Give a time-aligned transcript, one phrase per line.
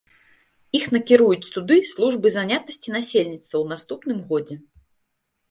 [0.77, 4.55] Іх накіруюць туды службы занятасці насельніцтва ў наступным годзе.